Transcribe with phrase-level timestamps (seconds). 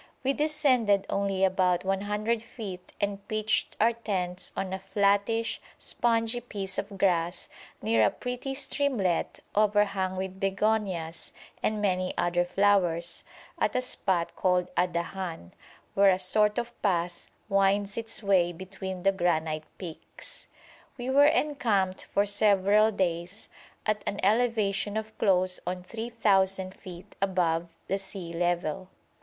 [0.23, 6.79] We descended only about 100 feet and pitched our tents on a flattish, spongy piece
[6.79, 7.49] of grass,
[7.83, 13.23] near a pretty streamlet overhung with begonias and many other flowers,
[13.59, 15.51] at a spot called Adahan,
[15.93, 20.47] where a sort of pass winds its way between the granite peaks.
[20.97, 23.49] We were encamped for several days
[23.85, 28.89] at an elevation of close on 3,000 feet above the sea level.